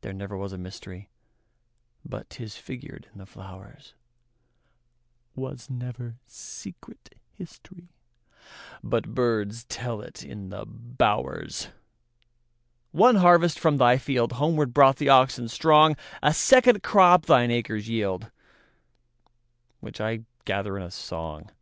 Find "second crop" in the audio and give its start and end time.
16.34-17.26